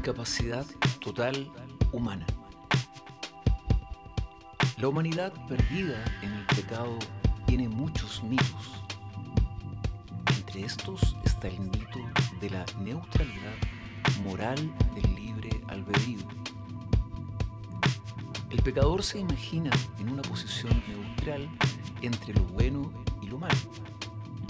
[0.00, 0.64] incapacidad
[1.00, 1.52] total
[1.92, 2.24] humana.
[4.78, 6.98] La humanidad perdida en el pecado
[7.46, 8.82] tiene muchos mitos.
[10.38, 11.98] Entre estos está el mito
[12.40, 13.58] de la neutralidad
[14.24, 16.26] moral del libre albedrío.
[18.48, 21.46] El pecador se imagina en una posición neutral
[22.00, 22.90] entre lo bueno
[23.20, 23.54] y lo malo,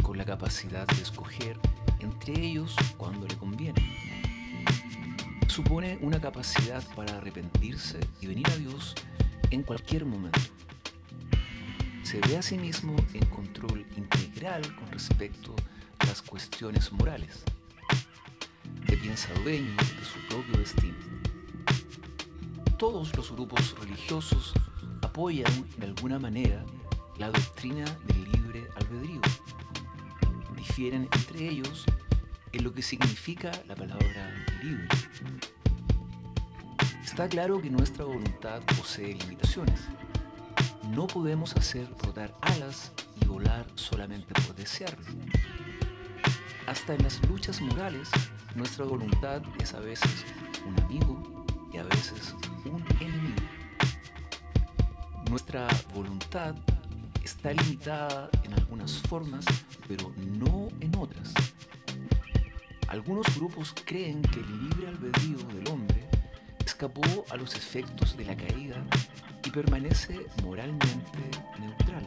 [0.05, 1.59] con la capacidad de escoger
[1.99, 4.01] entre ellos cuando le conviene.
[5.51, 8.95] Supone una capacidad para arrepentirse y venir a Dios
[9.51, 10.39] en cualquier momento.
[12.05, 15.57] Se ve a sí mismo en control integral con respecto
[15.99, 17.43] a las cuestiones morales.
[18.87, 20.97] Se piensa dueño de su propio destino.
[22.79, 24.55] Todos los grupos religiosos
[25.03, 26.65] apoyan de alguna manera
[27.19, 29.21] la doctrina del libre albedrío.
[30.57, 31.87] Difieren entre ellos
[32.53, 34.89] en lo que significa la palabra libre.
[37.05, 39.81] Está claro que nuestra voluntad posee limitaciones.
[40.91, 45.05] No podemos hacer rodar alas y volar solamente por desearlo.
[46.67, 48.09] Hasta en las luchas morales,
[48.55, 50.25] nuestra voluntad es a veces
[50.67, 53.43] un amigo y a veces un enemigo.
[55.29, 56.55] Nuestra voluntad
[57.23, 59.45] está limitada en algunas formas,
[59.87, 61.33] pero no en otras.
[62.91, 66.09] Algunos grupos creen que el libre albedrío del hombre
[66.67, 68.85] escapó a los efectos de la caída
[69.45, 72.05] y permanece moralmente neutral.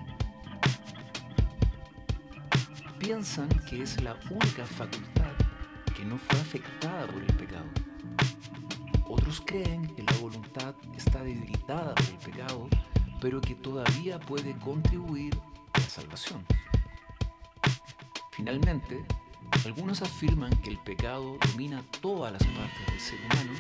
[3.00, 5.32] Piensan que es la única facultad
[5.96, 7.70] que no fue afectada por el pecado.
[9.08, 12.68] Otros creen que la voluntad está debilitada por el pecado,
[13.22, 15.34] pero que todavía puede contribuir
[15.72, 16.46] a la salvación.
[18.32, 19.06] Finalmente,
[19.66, 23.52] algunos afirman que el pecado domina todas las partes del ser humano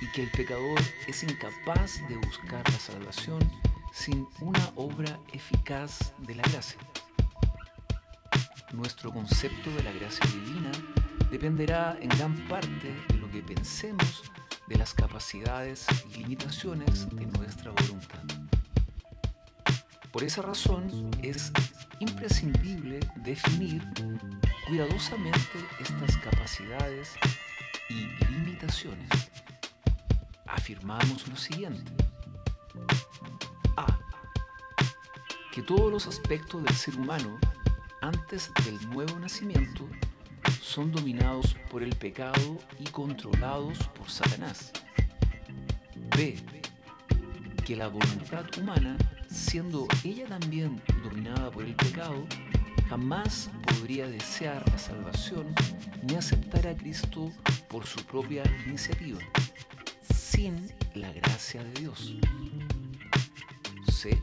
[0.00, 3.38] y que el pecador es incapaz de buscar la salvación
[3.92, 6.78] sin una obra eficaz de la gracia.
[8.72, 10.70] Nuestro concepto de la gracia divina
[11.30, 14.22] dependerá en gran parte de lo que pensemos
[14.68, 18.22] de las capacidades y limitaciones de nuestra voluntad.
[20.12, 21.52] Por esa razón es
[22.00, 23.82] imprescindible definir
[24.70, 27.14] cuidadosamente estas capacidades
[27.88, 29.08] y limitaciones.
[30.46, 31.90] Afirmamos lo siguiente.
[33.76, 33.98] A.
[35.52, 37.36] Que todos los aspectos del ser humano
[38.00, 39.88] antes del nuevo nacimiento
[40.62, 44.70] son dominados por el pecado y controlados por Satanás.
[46.16, 46.36] B.
[47.66, 48.96] Que la voluntad humana,
[49.28, 52.24] siendo ella también dominada por el pecado,
[52.90, 55.54] jamás podría desear la salvación
[56.02, 57.30] ni aceptar a Cristo
[57.68, 59.20] por su propia iniciativa,
[60.12, 62.16] sin la gracia de Dios.
[63.92, 64.20] C.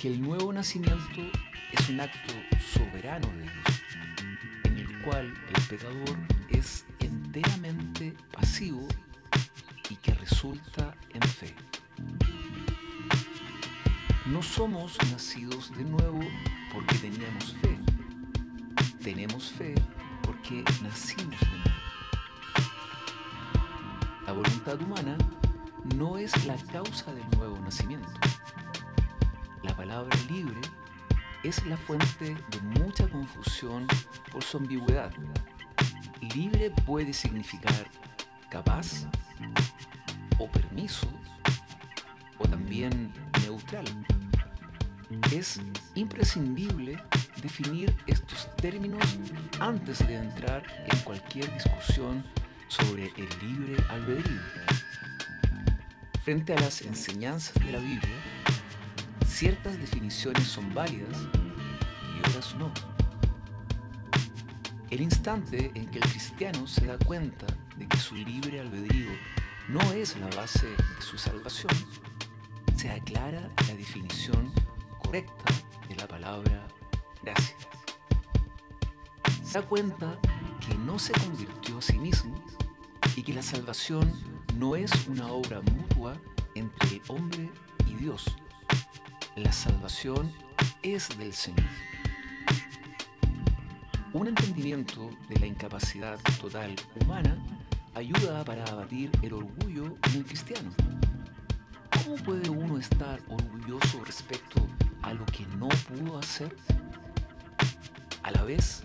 [0.00, 1.20] Que el nuevo nacimiento
[1.70, 2.32] es un acto
[2.72, 3.82] soberano de Dios,
[4.64, 6.16] en el cual el pecador
[6.48, 8.88] es enteramente pasivo
[9.90, 11.54] y que resulta en fe.
[14.24, 16.20] No somos nacidos de nuevo
[16.76, 17.78] porque teníamos fe.
[19.02, 19.74] Tenemos fe
[20.22, 21.80] porque nacimos de nuevo.
[24.26, 25.16] La voluntad humana
[25.96, 28.12] no es la causa del nuevo nacimiento.
[29.62, 30.60] La palabra libre
[31.44, 33.86] es la fuente de mucha confusión
[34.30, 35.12] por su ambigüedad.
[36.34, 37.90] Libre puede significar
[38.50, 39.06] capaz
[40.38, 41.08] o permiso
[42.38, 43.86] o también neutral.
[45.32, 45.60] Es
[45.94, 47.00] imprescindible
[47.40, 49.04] definir estos términos
[49.60, 52.24] antes de entrar en cualquier discusión
[52.66, 54.40] sobre el libre albedrío.
[56.24, 58.16] Frente a las enseñanzas de la Biblia,
[59.24, 61.16] ciertas definiciones son válidas
[62.16, 62.72] y otras no.
[64.90, 69.10] El instante en que el cristiano se da cuenta de que su libre albedrío
[69.68, 71.72] no es la base de su salvación,
[72.76, 74.52] se aclara la definición
[75.06, 75.54] correcta
[75.88, 76.66] de la palabra
[77.22, 77.56] gracia.
[79.44, 80.18] Se da cuenta
[80.66, 82.34] que no se convirtió a sí mismo
[83.14, 84.12] y que la salvación
[84.56, 86.16] no es una obra mutua
[86.54, 87.48] entre hombre
[87.86, 88.36] y Dios.
[89.36, 90.32] La salvación
[90.82, 91.66] es del Señor.
[94.12, 97.38] Un entendimiento de la incapacidad total humana
[97.94, 100.70] ayuda para abatir el orgullo en el cristiano.
[102.02, 104.55] ¿Cómo puede uno estar orgulloso respecto
[105.66, 106.54] no pudo hacer?
[108.22, 108.82] A la vez,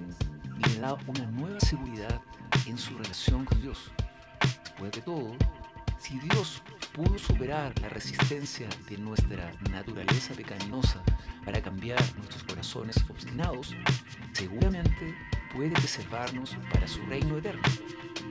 [0.57, 2.21] le da una nueva seguridad
[2.65, 3.91] en su relación con Dios.
[4.63, 5.35] después de todo,
[5.99, 6.61] si Dios
[6.93, 11.01] pudo superar la resistencia de nuestra naturaleza pecaminosa
[11.45, 13.75] para cambiar nuestros corazones obstinados,
[14.33, 15.15] seguramente
[15.53, 17.61] puede preservarnos para su reino eterno,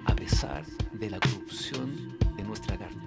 [0.06, 3.06] a pesar de la corrupción de nuestra carne.